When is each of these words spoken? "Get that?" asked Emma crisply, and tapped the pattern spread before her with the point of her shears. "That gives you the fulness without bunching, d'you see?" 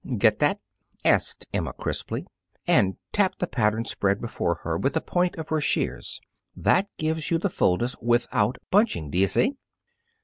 "Get 0.17 0.39
that?" 0.39 0.59
asked 1.05 1.45
Emma 1.53 1.73
crisply, 1.73 2.25
and 2.65 2.97
tapped 3.11 3.37
the 3.37 3.45
pattern 3.45 3.85
spread 3.85 4.19
before 4.19 4.55
her 4.63 4.75
with 4.75 4.93
the 4.93 4.99
point 5.01 5.35
of 5.35 5.49
her 5.49 5.61
shears. 5.61 6.19
"That 6.55 6.89
gives 6.97 7.29
you 7.29 7.37
the 7.37 7.51
fulness 7.51 7.95
without 8.01 8.57
bunching, 8.71 9.11
d'you 9.11 9.27
see?" 9.27 9.53